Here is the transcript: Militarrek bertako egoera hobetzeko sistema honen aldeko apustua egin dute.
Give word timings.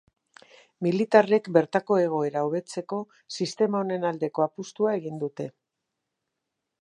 Militarrek 0.85 1.49
bertako 1.57 1.97
egoera 2.05 2.43
hobetzeko 2.47 2.99
sistema 3.37 3.81
honen 3.85 4.07
aldeko 4.13 4.47
apustua 4.47 4.95
egin 5.01 5.21
dute. 5.25 5.47